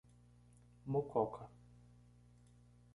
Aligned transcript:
Mococa 0.91 1.41